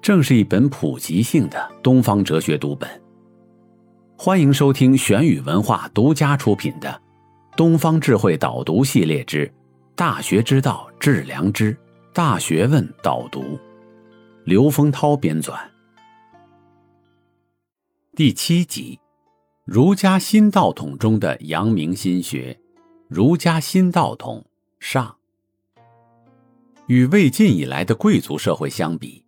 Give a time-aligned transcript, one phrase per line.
[0.00, 2.88] 正是一本普及性的东方哲学读本。
[4.16, 6.88] 欢迎收听玄宇文化独家出品的
[7.56, 9.52] 《东方智慧导读系列之
[9.94, 11.76] 大学之道致良知
[12.14, 13.42] 大学问导读》，
[14.44, 15.58] 刘丰涛编纂。
[18.14, 18.98] 第七集，
[19.66, 22.58] 儒家新道统中的阳明心学，
[23.08, 24.46] 儒家新道统
[24.80, 25.16] 上。
[26.86, 29.25] 与魏晋以来的贵族社会相比，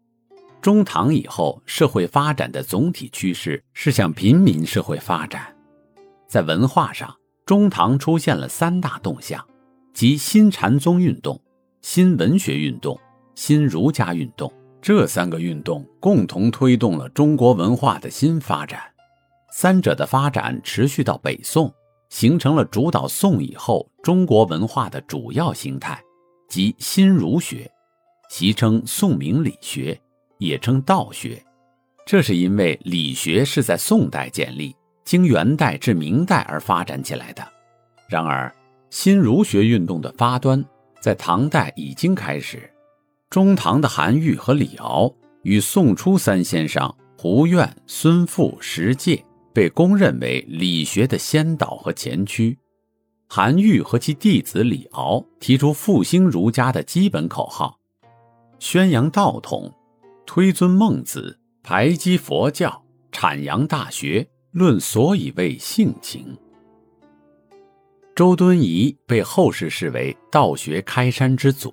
[0.60, 5.54] 中唐以后社会发展的总体趋势是向平民社会发展。
[6.26, 7.14] 在文化上，
[7.46, 9.42] 中唐出现了三大动向，
[9.94, 11.40] 即新禅宗运动、
[11.80, 12.98] 新文学运动、
[13.34, 14.52] 新儒家运动。
[14.80, 18.80] 这三个运动共同推动了中国文化的新发展，
[19.52, 21.72] 三者的发展持续到北宋，
[22.10, 26.00] 形成了主导宋以后中国文化的主要形态，
[26.48, 27.68] 即新儒学，
[28.30, 30.00] 习称宋明理学，
[30.38, 31.42] 也称道学。
[32.06, 37.46] 这是因为理学是在宋代建立，经元代至明代而发展起来的。
[38.08, 38.50] 然而，
[38.90, 40.64] 新儒学运动的发端
[41.00, 42.70] 在唐代已经开始。
[43.28, 52.56] 中唐的韩愈和李敖与宋初三先生胡苑、孙复、石介被公认为理学的先导和前驱。
[53.28, 57.78] 韩愈和其弟子李敖提出复兴儒家的基本口号，
[58.58, 59.70] 宣扬道统，
[60.28, 66.36] 推尊孟子，排挤佛教，阐扬大学，论所以为性情。
[68.14, 71.72] 周敦颐被后世视为道学开山之祖。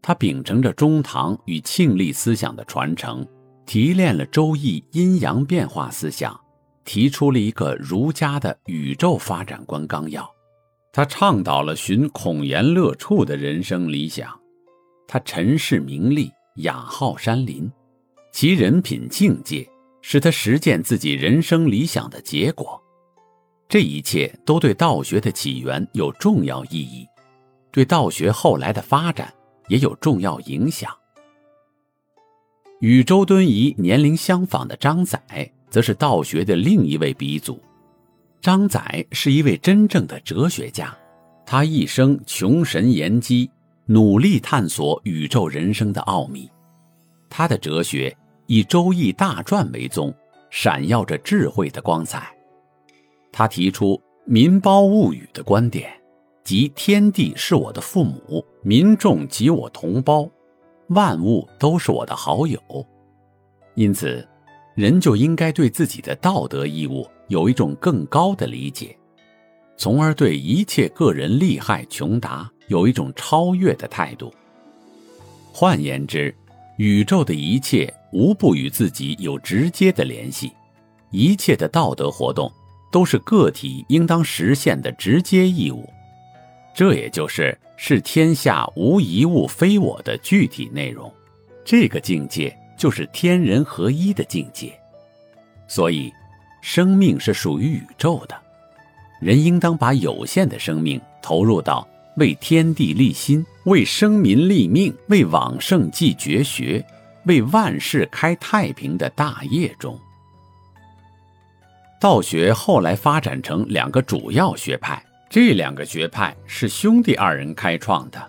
[0.00, 3.26] 他秉承着中唐与庆历思想的传承，
[3.66, 6.38] 提炼了《周易》阴阳变化思想，
[6.84, 10.30] 提出了一个儒家的宇宙发展观纲要。
[10.92, 14.30] 他倡导了寻孔颜乐处的人生理想。
[15.08, 17.70] 他尘世名利，雅好山林，
[18.32, 19.68] 其人品境界
[20.00, 22.80] 是他实践自己人生理想的结果。
[23.68, 27.06] 这一切都对道学的起源有重要意义，
[27.70, 29.32] 对道学后来的发展。
[29.68, 30.94] 也有重要影响。
[32.80, 37.62] 与周敦颐年龄相仿的张载，则是道学的另一位鼻祖。
[38.40, 40.94] 张载是一位真正的哲学家，
[41.46, 43.48] 他一生穷神研机，
[43.86, 46.50] 努力探索宇宙人生的奥秘。
[47.28, 48.14] 他的哲学
[48.46, 50.14] 以《周易》大传为宗，
[50.50, 52.34] 闪耀着智慧的光彩。
[53.32, 55.90] 他提出“民胞物与”的观点。
[56.44, 60.28] 即天地是我的父母，民众即我同胞，
[60.88, 62.60] 万物都是我的好友。
[63.76, 64.26] 因此，
[64.74, 68.98] 人就应该对自己的道德义务有一种更高的理解，
[69.82, 74.32] 从而对一切个人利害穷达有一种超越的态度。
[75.52, 76.32] 换言之，
[76.76, 80.52] 宇宙的一切无不与自己有直接的联系，
[81.10, 82.48] 一切的道德活动
[82.92, 85.84] 都是个体应当实现的直接义务。
[86.72, 91.12] 这也就是“是天下无一物非我”的具体内容，
[91.64, 94.72] 这个境界就是天人合一的境界。
[95.66, 96.12] 所以，
[96.60, 98.41] 生命是属于宇宙的，
[99.22, 106.84] 人应当把有限的生命投入到为天地立心、为生民立命、为往圣继绝学、
[107.26, 109.98] 为万世开太平的大业中。
[112.00, 115.02] 道学后来发展成两个主要学派。
[115.30, 118.20] 这两个学派是兄弟二人开创的，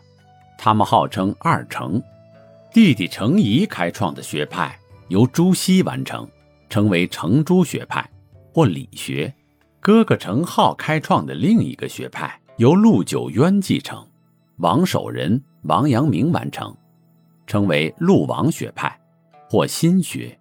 [0.58, 2.02] 他们号称二程。
[2.72, 4.80] 弟弟程颐开创的学派
[5.10, 6.26] 由朱熹完成，
[6.70, 8.10] 称为程朱学派
[8.54, 9.30] 或理学；
[9.84, 14.02] 哥哥程颢开创的另一个学派由陆九渊继承，
[14.60, 16.74] 王守仁、王阳明完成，
[17.46, 18.98] 称为陆王学派
[19.50, 20.40] 或心学。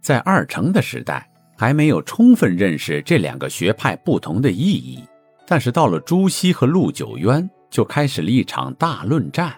[0.00, 5.04] 在二程的时代，还没有充分认识这两个学派不同的意义。
[5.46, 9.54] 但是到了朱熹和陆九渊，就开始了一场大论战。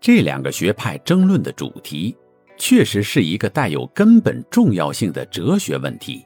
[0.00, 2.16] 这两个学派争论的主题，
[2.56, 6.24] 确实是一个带有根本重要性的哲学问题。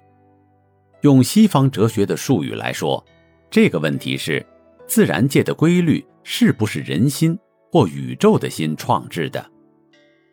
[1.04, 3.04] 用西方哲学的术语来说，
[3.50, 4.44] 这个问题是：
[4.86, 7.38] 自然界的规律是不是人心
[7.70, 9.44] 或宇宙的心创制的？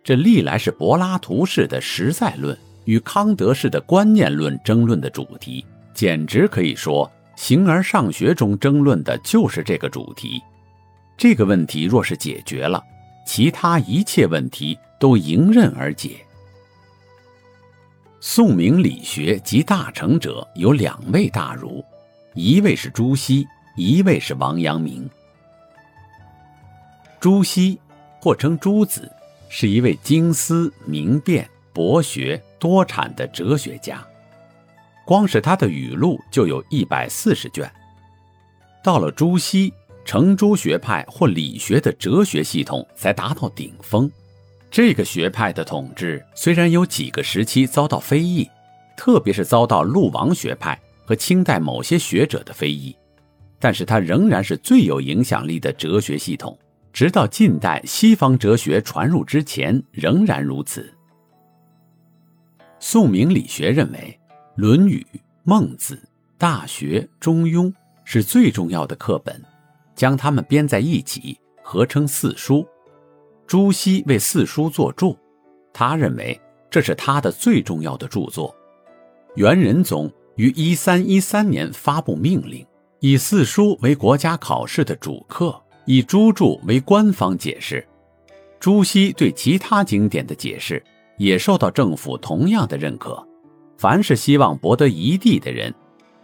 [0.02, 10.42] 这历来是柏拉图式的实在论与康德式的观念论争论的主题，简直可以说，形而上学中争论的就是这个主题。
[11.18, 12.82] 这个问题若是解决了，
[13.28, 16.26] 其他一切问题都迎刃而解。
[18.24, 21.84] 宋明理学集大成者有两位大儒，
[22.36, 25.10] 一位是朱熹，一位是王阳明。
[27.20, 27.80] 朱熹，
[28.20, 29.12] 或称朱子。
[29.50, 34.06] 是一位精思明辨、博学多产的哲学家，
[35.04, 37.70] 光是他的语录就有一百四十卷。
[38.84, 39.74] 到了朱熹，
[40.06, 44.10] 程朱学派或理学的哲学系统才达到顶峰。
[44.72, 48.50] 这个学派的统治虽然有几个时期遭到非议，
[48.96, 52.96] 特别是遭到陆王学派和清代某些学者的非议，
[53.60, 56.58] 但是它仍然是最有影响力的哲学系统。
[56.94, 60.94] 直到近代西方哲学传入之前，仍然如此。
[62.80, 64.20] 宋明理学认为，
[64.56, 65.06] 《论语》
[65.44, 65.96] 《孟子》
[66.38, 67.68] 《大学》《中庸》
[68.06, 69.42] 是最重要的课本，
[69.96, 72.66] 将它们编在一起，合称四书。
[73.52, 75.18] 朱熹为四书作注，
[75.74, 76.40] 他认为
[76.70, 78.56] 这是他的最重要的著作。
[79.36, 82.66] 元仁宗于一三一三年发布命令，
[83.02, 85.62] 以四书为国家考试的主课。
[85.84, 87.86] 以朱注为官方解释，
[88.58, 90.82] 朱熹对其他经典的解释
[91.18, 93.22] 也受到政府同样的认可。
[93.78, 95.76] 凡是希望博得一帝的人，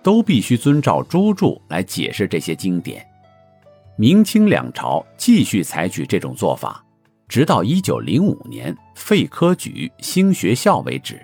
[0.01, 3.06] 都必须遵照朱注来解释这些经典。
[3.97, 6.81] 明清两朝继续采取这种做法，
[7.27, 11.19] 直到一九零五年废科举兴学校为止。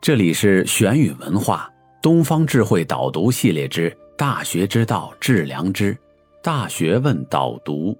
[0.00, 1.70] 这里是玄宇文化
[2.00, 3.96] 东方智慧导读系列之。
[4.16, 5.96] 大学之道，致良知。
[6.42, 7.98] 大学问导读，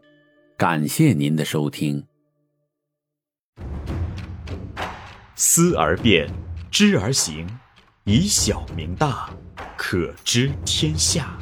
[0.57, 2.07] 感谢您的收听。
[5.35, 6.29] 思而变，
[6.71, 7.47] 知而行，
[8.05, 9.31] 以小明大，
[9.77, 11.37] 可知天下。